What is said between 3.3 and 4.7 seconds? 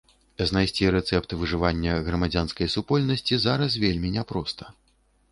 зараз вельмі няпроста.